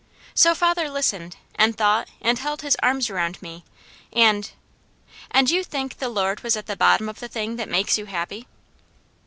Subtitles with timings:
[0.33, 3.63] So father listened and thought and held his arms around me,
[4.11, 4.49] and
[5.29, 8.05] "And you think the Lord was at the bottom of the thing that makes you
[8.07, 8.47] happy?"